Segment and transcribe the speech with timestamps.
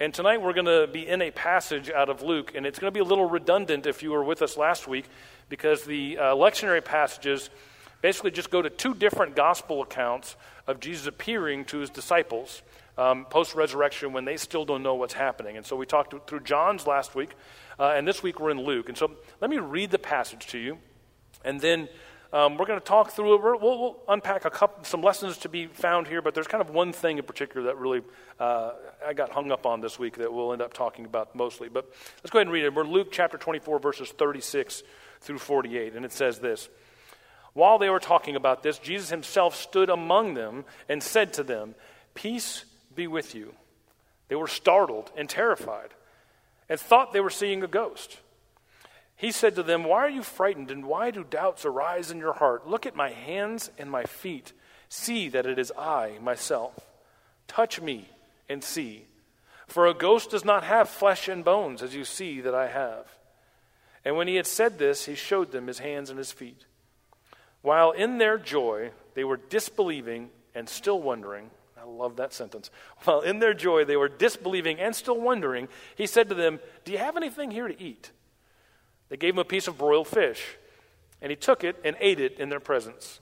[0.00, 2.86] And tonight we're going to be in a passage out of Luke, and it's going
[2.86, 5.06] to be a little redundant if you were with us last week,
[5.48, 7.50] because the uh, lectionary passages
[8.00, 10.36] basically just go to two different gospel accounts
[10.68, 12.62] of Jesus appearing to his disciples
[12.96, 15.56] um, post resurrection when they still don't know what's happening.
[15.56, 17.30] And so we talked through John's last week,
[17.76, 18.88] uh, and this week we're in Luke.
[18.88, 19.10] And so
[19.40, 20.78] let me read the passage to you,
[21.44, 21.88] and then
[22.32, 23.42] um, we're going to talk through it.
[23.42, 26.70] We'll, we'll, unpack a couple, some lessons to be found here, but there's kind of
[26.70, 28.02] one thing in particular that really
[28.38, 28.72] uh,
[29.06, 31.68] I got hung up on this week that we'll end up talking about mostly.
[31.68, 32.74] But let's go ahead and read it.
[32.74, 34.82] We're Luke chapter 24, verses 36
[35.20, 36.68] through 48, and it says this.
[37.54, 41.74] While they were talking about this, Jesus himself stood among them and said to them,
[42.14, 42.64] Peace
[42.94, 43.54] be with you.
[44.28, 45.94] They were startled and terrified
[46.68, 48.18] and thought they were seeing a ghost.
[49.18, 52.34] He said to them, Why are you frightened, and why do doubts arise in your
[52.34, 52.68] heart?
[52.68, 54.52] Look at my hands and my feet.
[54.88, 56.78] See that it is I, myself.
[57.48, 58.08] Touch me
[58.48, 59.06] and see.
[59.66, 63.06] For a ghost does not have flesh and bones, as you see that I have.
[64.04, 66.64] And when he had said this, he showed them his hands and his feet.
[67.60, 71.50] While in their joy, they were disbelieving and still wondering.
[71.76, 72.70] I love that sentence.
[73.02, 76.92] While in their joy, they were disbelieving and still wondering, he said to them, Do
[76.92, 78.12] you have anything here to eat?
[79.08, 80.56] They gave him a piece of broiled fish,
[81.20, 83.20] and he took it and ate it in their presence.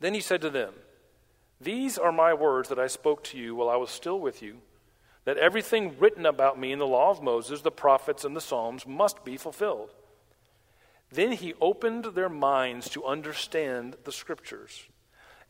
[0.00, 0.74] Then he said to them,
[1.60, 4.58] These are my words that I spoke to you while I was still with you,
[5.24, 8.86] that everything written about me in the law of Moses, the prophets, and the Psalms
[8.86, 9.90] must be fulfilled.
[11.10, 14.86] Then he opened their minds to understand the scriptures.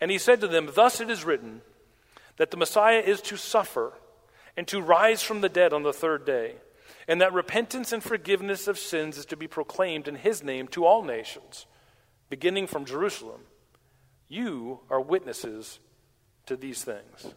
[0.00, 1.62] And he said to them, Thus it is written
[2.36, 3.92] that the Messiah is to suffer
[4.56, 6.54] and to rise from the dead on the third day
[7.08, 10.84] and that repentance and forgiveness of sins is to be proclaimed in his name to
[10.84, 11.66] all nations,
[12.28, 13.40] beginning from Jerusalem.
[14.28, 15.80] You are witnesses
[16.46, 17.34] to these things.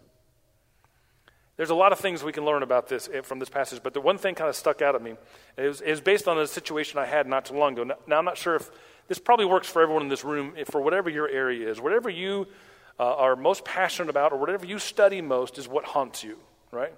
[1.55, 3.93] There's a lot of things we can learn about this eh, from this passage, but
[3.93, 5.15] the one thing kind of stuck out at me
[5.57, 7.95] is, is based on a situation I had not too long ago.
[8.07, 8.69] Now, I'm not sure if
[9.07, 11.79] this probably works for everyone in this room, for whatever your area is.
[11.79, 12.47] Whatever you
[12.99, 16.37] uh, are most passionate about or whatever you study most is what haunts you,
[16.71, 16.93] right?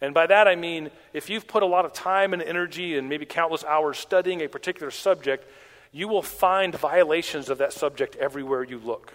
[0.00, 3.08] And by that I mean if you've put a lot of time and energy and
[3.08, 5.48] maybe countless hours studying a particular subject,
[5.92, 9.14] you will find violations of that subject everywhere you look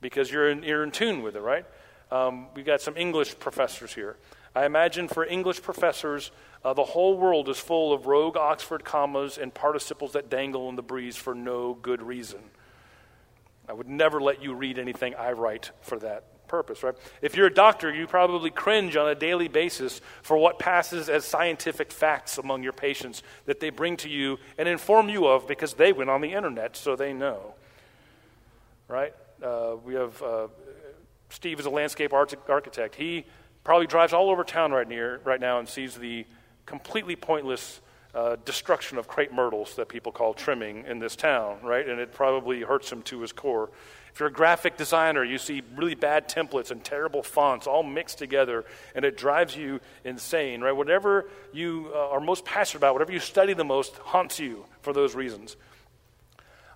[0.00, 1.64] because you're in, you're in tune with it, right?
[2.10, 4.16] Um, we've got some English professors here.
[4.54, 6.32] I imagine for English professors,
[6.64, 10.76] uh, the whole world is full of rogue Oxford commas and participles that dangle in
[10.76, 12.40] the breeze for no good reason.
[13.68, 16.94] I would never let you read anything I write for that purpose, right?
[17.22, 21.24] If you're a doctor, you probably cringe on a daily basis for what passes as
[21.24, 25.74] scientific facts among your patients that they bring to you and inform you of because
[25.74, 27.54] they went on the internet, so they know,
[28.88, 29.14] right?
[29.42, 30.48] Uh, we have uh,
[31.30, 32.96] Steve is a landscape architect.
[32.96, 33.24] He
[33.62, 36.26] probably drives all over town right near right now and sees the
[36.66, 37.80] completely pointless
[38.14, 41.88] uh, destruction of crepe myrtles that people call trimming in this town, right?
[41.88, 43.70] And it probably hurts him to his core.
[44.12, 48.18] If you're a graphic designer, you see really bad templates and terrible fonts all mixed
[48.18, 50.72] together, and it drives you insane, right?
[50.72, 54.92] Whatever you uh, are most passionate about, whatever you study the most, haunts you for
[54.92, 55.56] those reasons.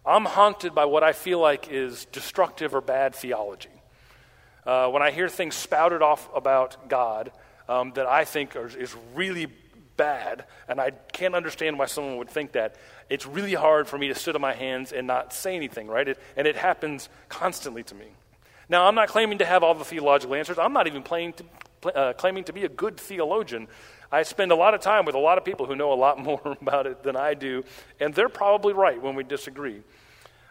[0.06, 3.70] I'm haunted by what I feel like is destructive or bad theology.
[4.66, 7.32] Uh, when I hear things spouted off about God
[7.68, 9.48] um, that I think are, is really
[9.96, 12.76] bad, and I can't understand why someone would think that.
[13.08, 16.08] It's really hard for me to sit on my hands and not say anything, right?
[16.08, 18.06] It, and it happens constantly to me.
[18.68, 20.58] Now, I'm not claiming to have all the theological answers.
[20.58, 21.44] I'm not even to,
[21.94, 23.68] uh, claiming to be a good theologian.
[24.10, 26.18] I spend a lot of time with a lot of people who know a lot
[26.22, 27.64] more about it than I do,
[28.00, 29.82] and they're probably right when we disagree.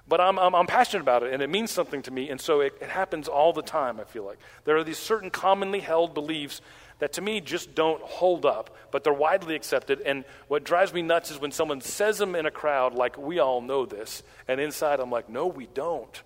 [0.05, 2.59] But I'm, I'm, I'm, passionate about it, and it means something to me, and so
[2.59, 4.37] it, it happens all the time, I feel like.
[4.65, 6.59] There are these certain commonly held beliefs
[6.99, 10.01] that to me just don't hold up, but they're widely accepted.
[10.01, 13.39] And what drives me nuts is when someone says them in a crowd, like, we
[13.39, 16.21] all know this, and inside I'm like, no, we don't.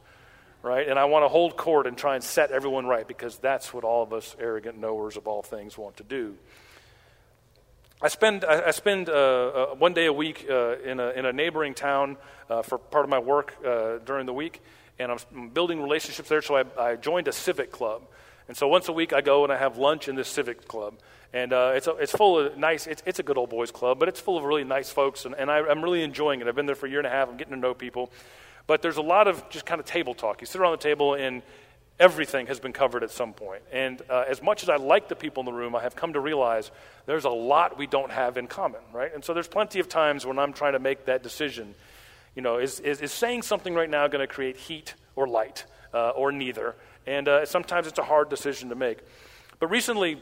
[0.64, 0.90] Right?
[0.90, 3.84] And I want to hold court and try and set everyone right because that's what
[3.84, 6.36] all of us arrogant knowers of all things want to do.
[8.02, 11.34] I spend, I spend uh, uh, one day a week uh, in, a, in a
[11.34, 12.18] neighboring town
[12.48, 14.62] uh, for part of my work uh, during the week,
[15.00, 18.04] and I'm building relationships there, so I, I joined a civic club.
[18.48, 20.96] And so once a week, I go and I have lunch in this civic club.
[21.34, 24.00] And uh, it's, a, it's full of nice, it's, it's a good old boys club,
[24.00, 25.26] but it's full of really nice folks.
[25.26, 26.48] And, and I, I'm really enjoying it.
[26.48, 27.28] I've been there for a year and a half.
[27.30, 28.12] I'm getting to know people.
[28.66, 30.42] But there's a lot of just kind of table talk.
[30.42, 31.42] You sit around the table and
[32.00, 33.64] everything has been covered at some point.
[33.72, 36.14] And uh, as much as I like the people in the room, I have come
[36.14, 36.72] to realize
[37.06, 39.14] there's a lot we don't have in common, right?
[39.14, 41.76] And so there's plenty of times when I'm trying to make that decision.
[42.36, 45.66] You know, is, is, is saying something right now going to create heat or light
[45.94, 46.76] uh, or neither?
[47.08, 49.00] And uh, sometimes it's a hard decision to make.
[49.60, 50.22] But recently,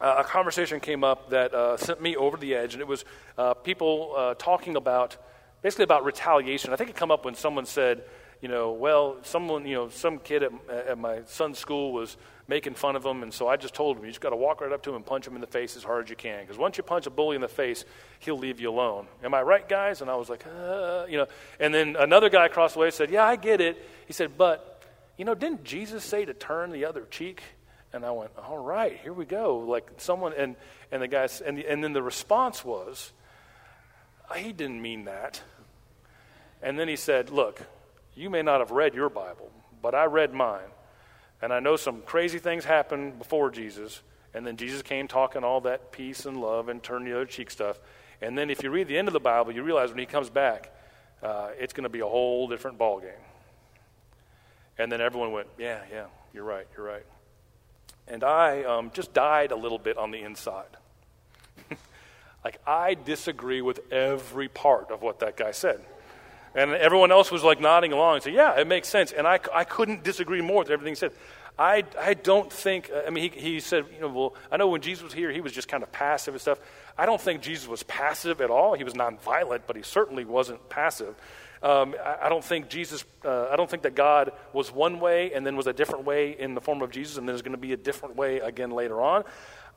[0.00, 3.04] uh, a conversation came up that uh, sent me over the edge, and it was
[3.38, 5.16] uh, people uh, talking about
[5.62, 6.72] basically about retaliation.
[6.72, 8.02] I think it came up when someone said,
[8.42, 12.18] you know, well, someone, you know, some kid at, at my son's school was
[12.48, 14.60] making fun of him, and so I just told him, you just got to walk
[14.60, 16.42] right up to him and punch him in the face as hard as you can,
[16.42, 17.84] because once you punch a bully in the face,
[18.20, 19.06] he'll leave you alone.
[19.24, 20.02] Am I right, guys?
[20.02, 21.26] And I was like, uh, you know,
[21.58, 23.82] and then another guy across the way said, yeah, I get it.
[24.06, 24.75] He said, but,
[25.16, 27.42] you know, didn't Jesus say to turn the other cheek?
[27.92, 29.58] And I went, all right, here we go.
[29.58, 30.56] Like someone, and,
[30.92, 33.12] and the guy, and, the, and then the response was,
[34.36, 35.40] he didn't mean that.
[36.62, 37.62] And then he said, look,
[38.14, 40.68] you may not have read your Bible, but I read mine.
[41.40, 44.02] And I know some crazy things happened before Jesus.
[44.34, 47.50] And then Jesus came talking all that peace and love and turn the other cheek
[47.50, 47.78] stuff.
[48.20, 50.30] And then if you read the end of the Bible, you realize when he comes
[50.30, 50.74] back,
[51.22, 53.12] uh, it's going to be a whole different ballgame.
[54.78, 57.04] And then everyone went, yeah, yeah, you're right, you're right.
[58.08, 60.76] And I um, just died a little bit on the inside.
[62.44, 65.80] like, I disagree with every part of what that guy said.
[66.54, 69.12] And everyone else was like nodding along and saying, yeah, it makes sense.
[69.12, 71.12] And I, I couldn't disagree more with everything he said.
[71.58, 74.82] I, I don't think, I mean, he, he said, you know, well, I know when
[74.82, 76.58] Jesus was here, he was just kind of passive and stuff.
[76.98, 78.74] I don't think Jesus was passive at all.
[78.74, 81.14] He was nonviolent, but he certainly wasn't passive.
[81.62, 85.32] Um, I, I, don't think Jesus, uh, I don't think that God was one way
[85.32, 87.52] and then was a different way in the form of Jesus, and then there's going
[87.52, 89.24] to be a different way again later on.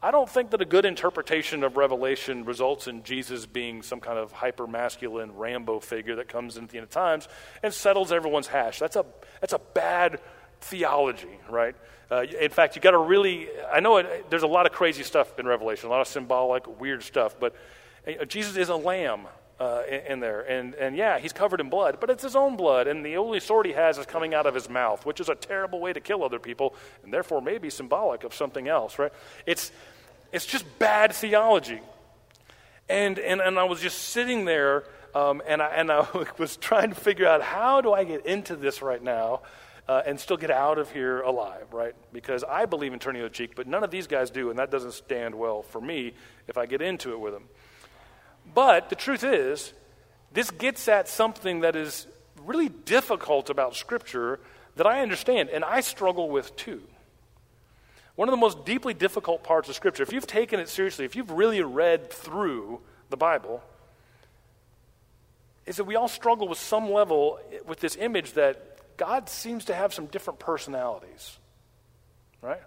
[0.01, 4.17] I don't think that a good interpretation of Revelation results in Jesus being some kind
[4.17, 7.27] of hyper masculine Rambo figure that comes in at the end of times
[7.63, 8.79] and settles everyone's hash.
[8.79, 9.05] That's a,
[9.41, 10.21] that's a bad
[10.61, 11.75] theology, right?
[12.09, 15.03] Uh, in fact, you got to really, I know it, there's a lot of crazy
[15.03, 17.53] stuff in Revelation, a lot of symbolic, weird stuff, but
[18.07, 19.27] uh, Jesus is a lamb
[19.59, 20.41] uh, in, in, there.
[20.41, 22.88] And, and yeah, he's covered in blood, but it's his own blood.
[22.88, 25.35] And the only sword he has is coming out of his mouth, which is a
[25.35, 29.11] terrible way to kill other people, and therefore maybe symbolic of something else, right?
[29.45, 29.71] It's,
[30.31, 31.81] it's just bad theology.
[32.88, 36.07] And, and, and I was just sitting there, um, and, I, and I
[36.38, 39.41] was trying to figure out how do I get into this right now
[39.89, 41.95] uh, and still get out of here alive, right?
[42.13, 44.71] Because I believe in turning the cheek, but none of these guys do, and that
[44.71, 46.13] doesn't stand well for me
[46.47, 47.44] if I get into it with them.
[48.53, 49.74] But the truth is,
[50.31, 52.07] this gets at something that is
[52.45, 54.39] really difficult about Scripture
[54.75, 56.81] that I understand and I struggle with too.
[58.15, 61.15] One of the most deeply difficult parts of Scripture, if you've taken it seriously, if
[61.15, 63.63] you've really read through the Bible,
[65.65, 69.74] is that we all struggle with some level with this image that God seems to
[69.74, 71.38] have some different personalities,
[72.42, 72.62] right?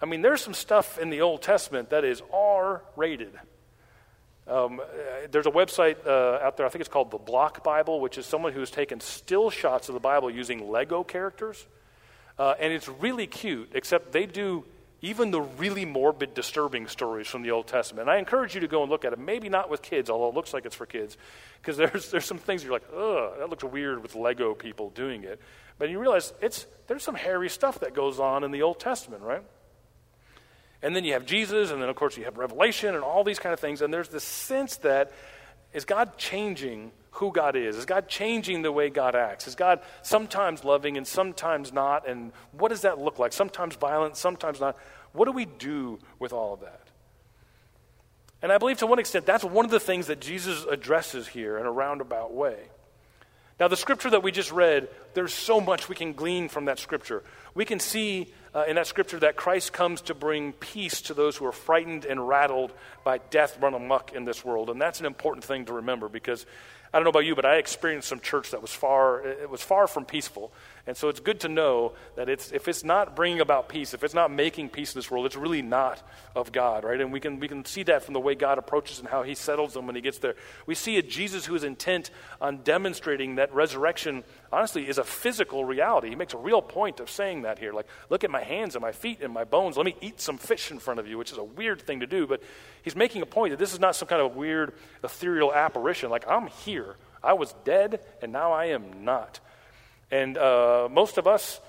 [0.00, 3.32] I mean, there's some stuff in the Old Testament that is R rated.
[4.48, 4.80] Um,
[5.30, 8.26] there's a website uh, out there, I think it's called the Block Bible, which is
[8.26, 11.66] someone who's taken still shots of the Bible using Lego characters.
[12.38, 14.64] Uh, and it's really cute, except they do
[15.00, 18.08] even the really morbid, disturbing stories from the Old Testament.
[18.08, 19.18] And I encourage you to go and look at it.
[19.18, 21.16] Maybe not with kids, although it looks like it's for kids,
[21.60, 25.24] because there's, there's some things you're like, ugh, that looks weird with Lego people doing
[25.24, 25.40] it.
[25.78, 29.22] But you realize it's, there's some hairy stuff that goes on in the Old Testament,
[29.22, 29.42] right?
[30.82, 33.38] And then you have Jesus, and then, of course, you have Revelation and all these
[33.38, 33.82] kind of things.
[33.82, 35.12] And there's this sense that
[35.72, 37.76] is God changing who God is?
[37.76, 39.48] Is God changing the way God acts?
[39.48, 42.08] Is God sometimes loving and sometimes not?
[42.08, 43.32] And what does that look like?
[43.32, 44.76] Sometimes violent, sometimes not.
[45.12, 46.88] What do we do with all of that?
[48.40, 51.58] And I believe to one extent that's one of the things that Jesus addresses here
[51.58, 52.56] in a roundabout way.
[53.58, 56.78] Now, the scripture that we just read, there's so much we can glean from that
[56.78, 57.24] scripture.
[57.54, 61.36] We can see uh, in that scripture that Christ comes to bring peace to those
[61.36, 62.72] who are frightened and rattled
[63.04, 64.68] by death run amok in this world.
[64.68, 66.44] And that's an important thing to remember because
[66.92, 69.62] I don't know about you, but I experienced some church that was far, it was
[69.62, 70.50] far from peaceful.
[70.88, 74.02] And so it's good to know that it's, if it's not bringing about peace, if
[74.02, 76.02] it's not making peace in this world, it's really not
[76.34, 76.98] of God, right?
[76.98, 79.34] And we can, we can see that from the way God approaches and how he
[79.34, 80.34] settles them when he gets there.
[80.64, 85.62] We see a Jesus who is intent on demonstrating that resurrection, honestly, is a physical
[85.62, 86.08] reality.
[86.08, 87.74] He makes a real point of saying that here.
[87.74, 89.76] Like, look at my hands and my feet and my bones.
[89.76, 92.06] Let me eat some fish in front of you, which is a weird thing to
[92.06, 92.26] do.
[92.26, 92.42] But
[92.80, 94.72] he's making a point that this is not some kind of weird
[95.04, 96.08] ethereal apparition.
[96.08, 96.96] Like, I'm here.
[97.22, 99.40] I was dead, and now I am not.
[100.10, 101.60] And uh, most of us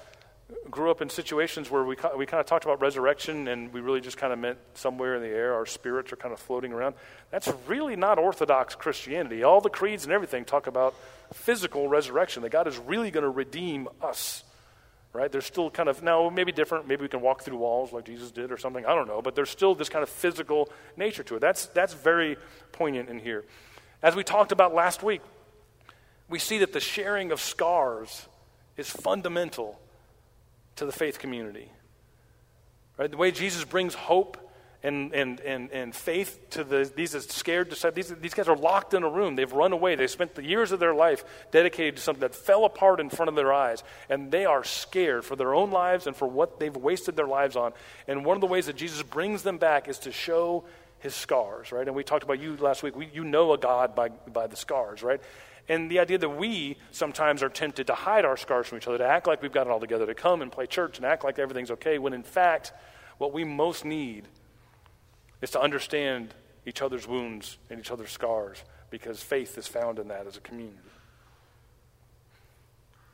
[0.69, 4.01] grew up in situations where we, we kind of talked about resurrection and we really
[4.01, 6.95] just kind of meant somewhere in the air our spirits are kind of floating around.
[7.31, 9.43] That's really not Orthodox Christianity.
[9.43, 10.95] All the creeds and everything talk about
[11.33, 14.43] physical resurrection, that God is really going to redeem us.
[15.11, 15.31] Right?
[15.31, 16.87] There's still kind of, now maybe different.
[16.87, 18.85] Maybe we can walk through walls like Jesus did or something.
[18.85, 19.23] I don't know.
[19.23, 21.39] But there's still this kind of physical nature to it.
[21.39, 22.37] That's, that's very
[22.71, 23.43] poignant in here.
[24.03, 25.21] As we talked about last week,
[26.29, 28.27] we see that the sharing of scars
[28.77, 29.79] is fundamental
[30.75, 31.69] to the faith community.
[32.97, 33.09] Right?
[33.09, 34.37] The way Jesus brings hope
[34.81, 38.07] and, and, and, and faith to the, these scared disciples.
[38.07, 39.35] These, these guys are locked in a room.
[39.35, 39.95] They've run away.
[39.95, 43.27] They spent the years of their life dedicated to something that fell apart in front
[43.29, 43.83] of their eyes.
[44.09, 47.55] And they are scared for their own lives and for what they've wasted their lives
[47.55, 47.73] on.
[48.07, 50.63] And one of the ways that Jesus brings them back is to show
[50.99, 51.87] his scars, right?
[51.87, 52.95] And we talked about you last week.
[52.95, 55.21] We, you know a God by, by the scars, right?
[55.69, 58.97] And the idea that we sometimes are tempted to hide our scars from each other,
[58.97, 61.23] to act like we've got it all together, to come and play church and act
[61.23, 62.73] like everything's okay, when in fact,
[63.19, 64.27] what we most need
[65.41, 66.33] is to understand
[66.65, 70.41] each other's wounds and each other's scars because faith is found in that as a
[70.41, 70.77] community.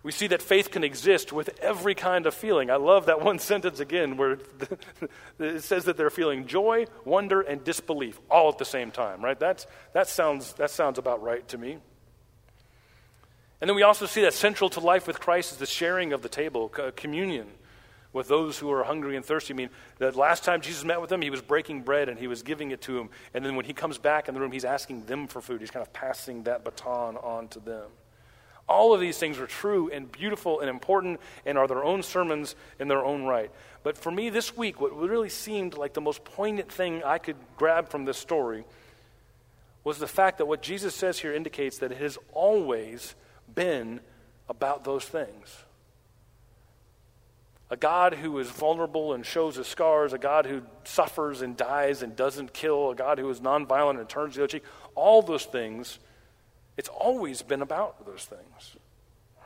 [0.02, 2.70] We see that faith can exist with every kind of feeling.
[2.70, 4.38] I love that one sentence again where
[5.40, 9.38] it says that they're feeling joy, wonder, and disbelief all at the same time, right?
[9.38, 11.80] That's, that, sounds, that sounds about right to me.
[13.62, 16.22] And then we also see that central to life with Christ is the sharing of
[16.22, 17.48] the table, uh, communion
[18.16, 19.54] with those who are hungry and thirsty.
[19.54, 22.28] I mean, the last time Jesus met with them, he was breaking bread and he
[22.28, 23.10] was giving it to them.
[23.34, 25.60] And then when he comes back in the room, he's asking them for food.
[25.60, 27.90] He's kind of passing that baton on to them.
[28.68, 32.56] All of these things are true and beautiful and important and are their own sermons
[32.80, 33.52] in their own right.
[33.84, 37.36] But for me this week, what really seemed like the most poignant thing I could
[37.58, 38.64] grab from this story
[39.84, 43.14] was the fact that what Jesus says here indicates that it has always
[43.54, 44.00] been
[44.50, 45.58] about those things.
[47.70, 52.04] A God who is vulnerable and shows his scars, a God who suffers and dies
[52.04, 55.46] and doesn't kill, a God who is nonviolent and turns the other cheek, all those
[55.46, 55.98] things,
[56.78, 58.76] it's always been about those things.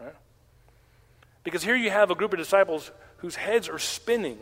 [0.02, 0.16] Right?
[1.44, 4.40] Because here you have a group of disciples whose heads are spinning.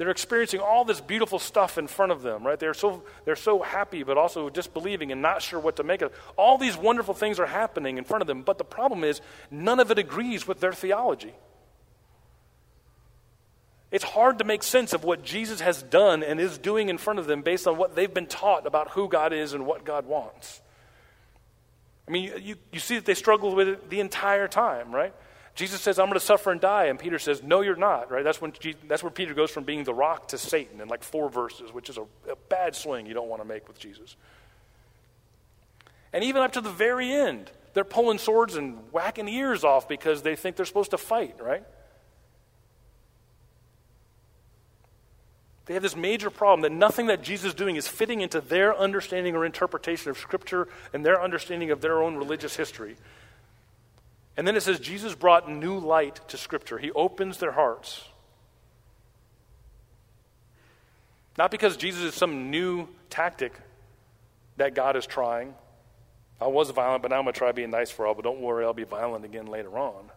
[0.00, 2.58] They're experiencing all this beautiful stuff in front of them, right?
[2.58, 6.10] They're so, they're so happy, but also disbelieving and not sure what to make of
[6.10, 6.18] it.
[6.38, 9.78] All these wonderful things are happening in front of them, but the problem is none
[9.78, 11.34] of it agrees with their theology.
[13.90, 17.18] It's hard to make sense of what Jesus has done and is doing in front
[17.18, 20.06] of them based on what they've been taught about who God is and what God
[20.06, 20.62] wants.
[22.08, 25.12] I mean, you, you see that they struggle with it the entire time, right?
[25.54, 26.86] Jesus says, I'm going to suffer and die.
[26.86, 28.24] And Peter says, No, you're not, right?
[28.24, 28.52] That's, when
[28.88, 31.88] that's where Peter goes from being the rock to Satan in like four verses, which
[31.88, 34.16] is a, a bad swing you don't want to make with Jesus.
[36.12, 40.22] And even up to the very end, they're pulling swords and whacking ears off because
[40.22, 41.64] they think they're supposed to fight, right?
[45.66, 48.76] They have this major problem that nothing that Jesus is doing is fitting into their
[48.76, 52.96] understanding or interpretation of Scripture and their understanding of their own religious history.
[54.40, 56.78] And then it says Jesus brought new light to Scripture.
[56.78, 58.02] He opens their hearts.
[61.36, 63.52] Not because Jesus is some new tactic
[64.56, 65.52] that God is trying.
[66.40, 68.40] I was violent, but now I'm going to try being nice for all, but don't
[68.40, 70.10] worry, I'll be violent again later on.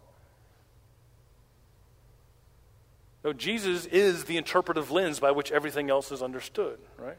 [3.24, 7.18] No, Jesus is the interpretive lens by which everything else is understood, right?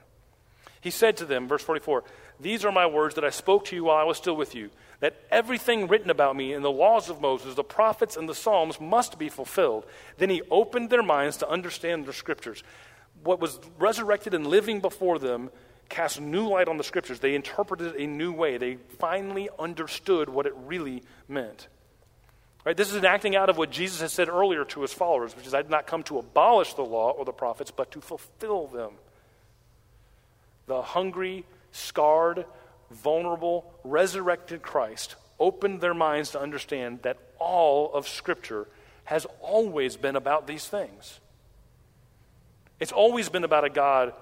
[0.81, 2.03] He said to them, verse 44,
[2.39, 4.71] These are my words that I spoke to you while I was still with you,
[5.05, 8.81] that everything written about me in the laws of Moses, the prophets, and the Psalms
[8.81, 9.85] must be fulfilled.
[10.17, 12.63] Then he opened their minds to understand the scriptures.
[13.24, 15.51] What was resurrected and living before them
[15.89, 17.19] cast new light on the scriptures.
[17.19, 18.57] They interpreted it a new way.
[18.57, 21.67] They finally understood what it really meant.
[22.65, 22.75] Right?
[22.75, 25.45] This is an acting out of what Jesus has said earlier to his followers, which
[25.45, 28.65] is, I did not come to abolish the law or the prophets, but to fulfill
[28.65, 28.93] them.
[30.65, 32.47] The hungry, scarred,
[32.95, 38.67] vulnerable, resurrected Christ opened their minds to understand that all of Scripture
[39.03, 41.19] has always been about these things.
[42.79, 44.13] It's always been about a God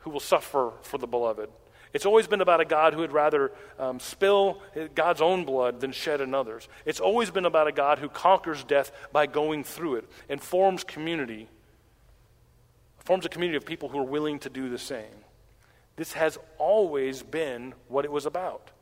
[0.00, 1.48] who will suffer for the beloved,
[1.92, 4.62] it's always been about a God who would rather um, spill
[4.94, 6.68] God's own blood than shed another's.
[6.86, 10.84] It's always been about a God who conquers death by going through it and forms
[10.84, 11.48] community,
[12.98, 15.21] forms a community of people who are willing to do the same.
[16.02, 18.72] This has always been what it was about.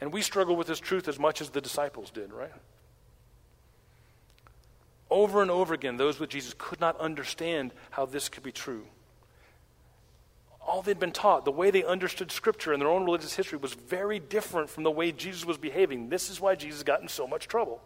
[0.00, 2.52] And we struggle with this truth as much as the disciples did, right?
[5.10, 8.86] Over and over again, those with Jesus could not understand how this could be true
[10.64, 13.74] all they'd been taught, the way they understood Scripture and their own religious history was
[13.74, 16.08] very different from the way Jesus was behaving.
[16.08, 17.80] This is why Jesus got in so much trouble.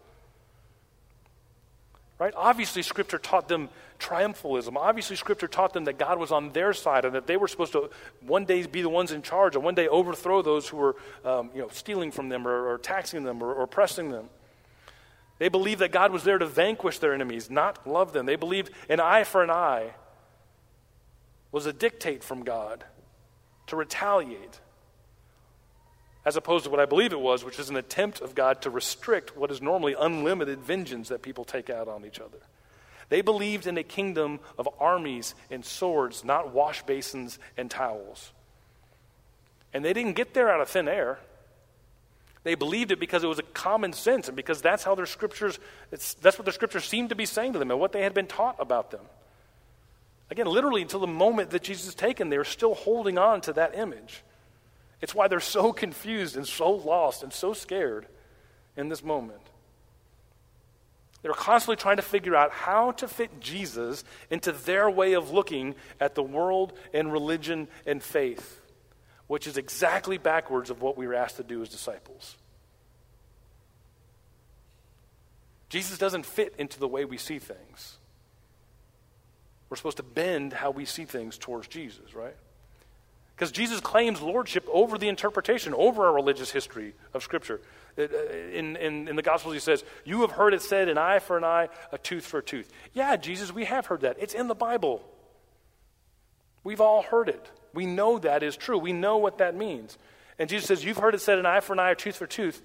[2.21, 2.35] Right?
[2.37, 4.77] Obviously, Scripture taught them triumphalism.
[4.77, 7.73] Obviously, Scripture taught them that God was on their side and that they were supposed
[7.73, 7.89] to
[8.21, 11.51] one day be the ones in charge and one day overthrow those who were um,
[11.55, 14.29] you know, stealing from them or, or taxing them or, or oppressing them.
[15.39, 18.27] They believed that God was there to vanquish their enemies, not love them.
[18.27, 19.95] They believed an eye for an eye
[21.51, 22.85] was a dictate from God
[23.69, 24.61] to retaliate,
[26.25, 28.71] as opposed to what I believe it was, which is an attempt of God to
[28.71, 32.39] restrict what is normally unlimited vengeance that people take out on each other.
[33.09, 38.33] They believed in a kingdom of armies and swords, not wash basins and towels.
[39.73, 41.19] And they didn't get there out of thin air.
[42.43, 45.59] They believed it because it was a common sense and because that's how their scriptures,
[45.91, 48.27] that's what their scriptures seemed to be saying to them and what they had been
[48.27, 49.03] taught about them.
[50.31, 53.77] Again, literally until the moment that Jesus is taken, they're still holding on to that
[53.77, 54.23] image.
[55.01, 58.07] It's why they're so confused and so lost and so scared
[58.77, 59.41] in this moment.
[61.23, 65.75] They're constantly trying to figure out how to fit Jesus into their way of looking
[66.01, 68.63] at the world and religion and faith,
[69.27, 72.37] which is exactly backwards of what we were asked to do as disciples.
[75.69, 77.97] Jesus doesn't fit into the way we see things.
[79.69, 82.35] We're supposed to bend how we see things towards Jesus, right?
[83.41, 87.63] Because Jesus claims lordship over the interpretation, over our religious history of Scripture.
[87.97, 88.03] Uh,
[88.53, 91.39] in, in, in the Gospels, he says, You have heard it said, an eye for
[91.39, 92.71] an eye, a tooth for a tooth.
[92.93, 94.19] Yeah, Jesus, we have heard that.
[94.21, 95.03] It's in the Bible.
[96.65, 97.51] We've all heard it.
[97.73, 98.77] We know that is true.
[98.77, 99.97] We know what that means.
[100.39, 102.25] And Jesus says, You've heard it said, an eye for an eye, a tooth for
[102.25, 102.61] a tooth.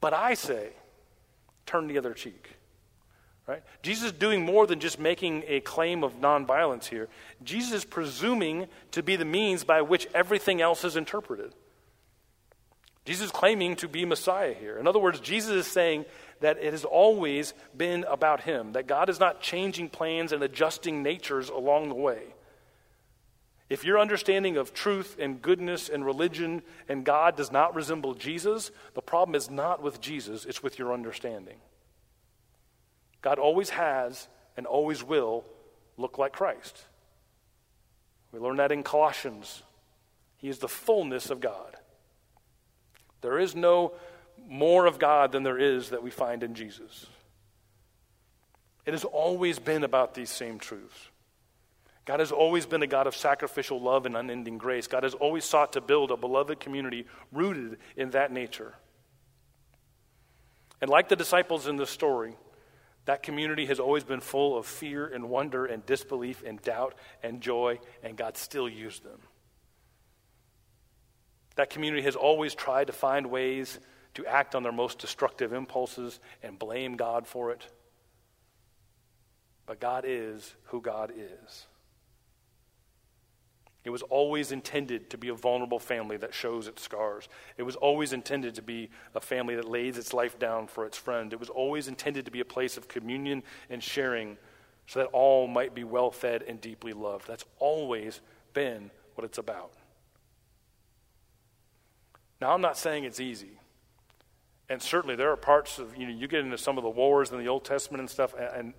[0.00, 0.68] But I say,
[1.66, 2.50] turn the other cheek.
[3.46, 3.62] Right?
[3.82, 7.08] Jesus is doing more than just making a claim of nonviolence here.
[7.42, 11.52] Jesus is presuming to be the means by which everything else is interpreted.
[13.04, 14.78] Jesus is claiming to be Messiah here.
[14.78, 16.06] In other words, Jesus is saying
[16.40, 21.02] that it has always been about him, that God is not changing plans and adjusting
[21.02, 22.22] natures along the way.
[23.68, 28.70] If your understanding of truth and goodness and religion and God does not resemble Jesus,
[28.94, 31.56] the problem is not with Jesus, it's with your understanding.
[33.24, 35.46] God always has and always will
[35.96, 36.84] look like Christ.
[38.32, 39.62] We learn that in Colossians.
[40.36, 41.74] He is the fullness of God.
[43.22, 43.92] There is no
[44.46, 47.06] more of God than there is that we find in Jesus.
[48.84, 51.08] It has always been about these same truths.
[52.04, 54.86] God has always been a God of sacrificial love and unending grace.
[54.86, 58.74] God has always sought to build a beloved community rooted in that nature.
[60.82, 62.36] And like the disciples in this story,
[63.06, 67.40] that community has always been full of fear and wonder and disbelief and doubt and
[67.40, 69.20] joy, and God still used them.
[71.56, 73.78] That community has always tried to find ways
[74.14, 77.66] to act on their most destructive impulses and blame God for it.
[79.66, 81.66] But God is who God is.
[83.84, 87.28] It was always intended to be a vulnerable family that shows its scars.
[87.58, 90.96] It was always intended to be a family that lays its life down for its
[90.96, 91.32] friend.
[91.32, 94.38] It was always intended to be a place of communion and sharing
[94.86, 97.26] so that all might be well fed and deeply loved.
[97.26, 98.20] That's always
[98.54, 99.72] been what it's about.
[102.40, 103.58] Now, I'm not saying it's easy.
[104.68, 107.32] And certainly there are parts of, you know, you get into some of the wars
[107.32, 108.74] in the Old Testament and stuff, and, and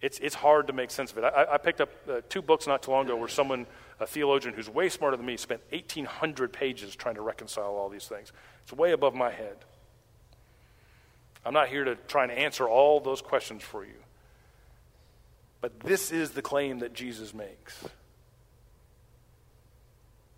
[0.00, 1.24] it's, it's hard to make sense of it.
[1.24, 3.66] I, I picked up uh, two books not too long ago where someone,
[4.04, 8.06] a theologian who's way smarter than me, spent 1,800 pages trying to reconcile all these
[8.06, 8.32] things.
[8.62, 9.56] It's way above my head.
[11.44, 13.96] I'm not here to try and answer all those questions for you.
[15.62, 17.82] But this is the claim that Jesus makes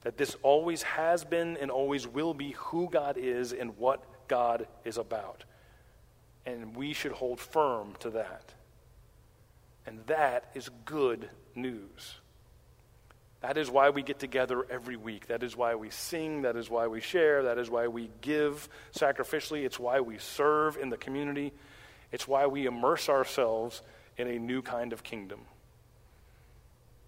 [0.03, 4.69] that this always has been and always will be who God is and what God
[4.85, 5.43] is about.
[6.47, 8.55] And we should hold firm to that.
[9.85, 12.21] And that is good news.
[13.41, 15.27] That is why we get together every week.
[15.27, 16.43] That is why we sing.
[16.43, 17.45] That is why we share.
[17.45, 19.65] That is why we give sacrificially.
[19.65, 21.53] It's why we serve in the community.
[22.13, 23.83] It's why we immerse ourselves
[24.17, 25.41] in a new kind of kingdom.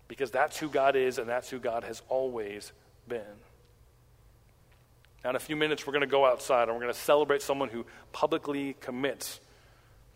[0.06, 2.72] Because that's who God is, and that's who God has always
[3.08, 3.22] been.
[5.24, 7.42] Now, in a few minutes, we're going to go outside and we're going to celebrate
[7.42, 9.40] someone who publicly commits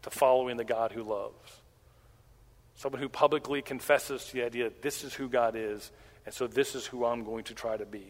[0.03, 1.62] to following the God who loves.
[2.75, 5.91] Someone who publicly confesses to the idea this is who God is,
[6.25, 8.07] and so this is who I'm going to try to be.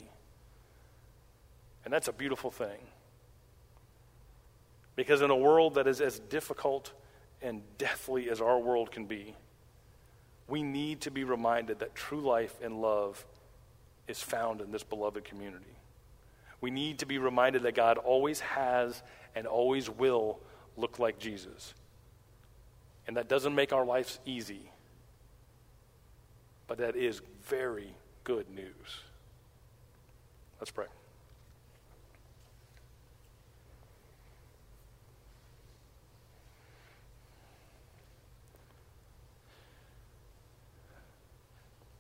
[1.85, 2.79] And that's a beautiful thing.
[4.95, 6.93] Because in a world that is as difficult
[7.41, 9.35] and deathly as our world can be,
[10.47, 13.25] we need to be reminded that true life and love
[14.07, 15.65] is found in this beloved community.
[16.61, 19.03] We need to be reminded that God always has
[19.35, 20.39] and always will
[20.77, 21.75] look like Jesus.
[23.07, 24.71] And that doesn't make our lives easy,
[26.67, 29.03] but that is very good news.
[30.61, 30.87] Let's pray.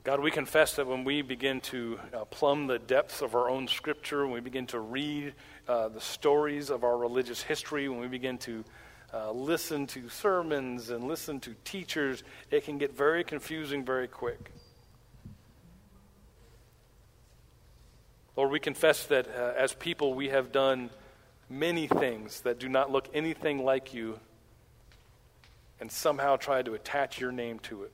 [0.04, 3.68] God, we confess that when we begin to uh, plumb the depths of our own
[3.68, 5.32] scripture, when we begin to read
[5.68, 8.64] uh, the stories of our religious history, when we begin to
[9.12, 14.50] uh, listen to sermons and listen to teachers, it can get very confusing very quick.
[18.36, 20.88] Lord, we confess that uh, as people we have done
[21.50, 24.18] many things that do not look anything like you
[25.80, 27.92] and somehow tried to attach your name to it.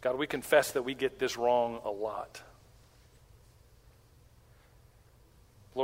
[0.00, 2.42] God, we confess that we get this wrong a lot.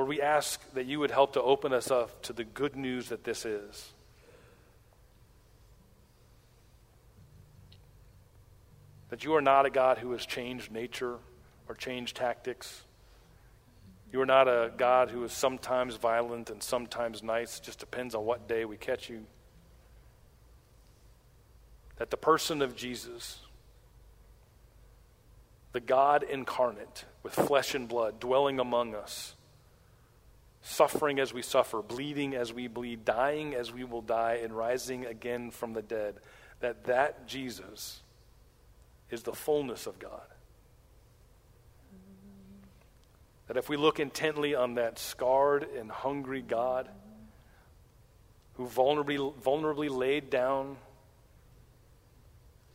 [0.09, 3.25] We ask that you would help to open us up to the good news that
[3.25, 3.93] this is.
[9.11, 11.17] That you are not a God who has changed nature
[11.69, 12.85] or changed tactics.
[14.11, 18.15] You are not a God who is sometimes violent and sometimes nice, It just depends
[18.15, 19.27] on what day we catch you.
[21.97, 23.41] That the person of Jesus,
[25.73, 29.35] the God incarnate with flesh and blood dwelling among us,
[30.63, 35.07] suffering as we suffer, bleeding as we bleed, dying as we will die, and rising
[35.07, 36.17] again from the dead,
[36.61, 38.01] that that Jesus
[39.11, 40.27] is the fullness of God.
[43.47, 46.89] That if we look intently on that scarred and hungry God
[48.55, 50.77] who vulnerably, vulnerably laid down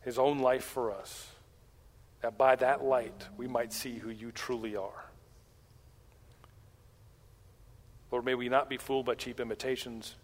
[0.00, 1.28] his own life for us,
[2.22, 5.04] that by that light we might see who you truly are.
[8.14, 10.14] Lord, may we not be fooled by cheap imitations.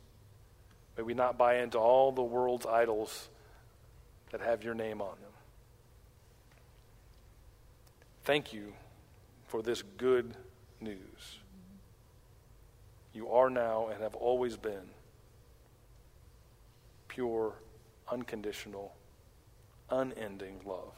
[0.96, 3.28] May we not buy into all the world's idols
[4.30, 5.32] that have your name on them.
[8.22, 8.74] Thank you
[9.48, 10.36] for this good
[10.80, 11.38] news.
[13.12, 14.88] You are now and have always been
[17.08, 17.54] pure,
[18.08, 18.94] unconditional,
[19.90, 20.94] unending love.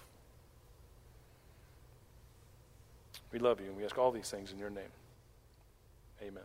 [3.33, 4.93] We love you and we ask all these things in your name.
[6.21, 6.45] Amen.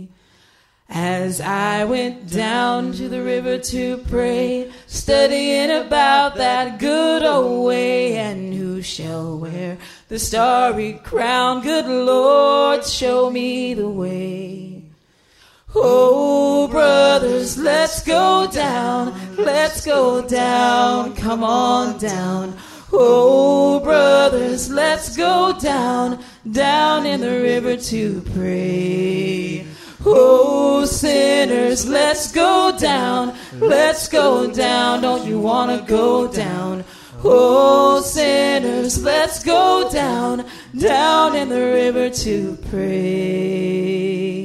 [0.93, 8.17] As I went down to the river to pray, studying about that good old way,
[8.17, 9.77] and who shall wear
[10.09, 11.61] the starry crown?
[11.61, 14.83] Good Lord, show me the way.
[15.73, 22.57] Oh, brothers, let's go down, let's go down, come on down.
[22.91, 29.65] Oh, brothers, let's go down, down in the river to pray.
[30.03, 35.01] Oh, sinners, let's go down, let's go down.
[35.03, 36.83] Don't you want to go down?
[37.23, 44.40] Oh, sinners, let's go down, down in the river to pray.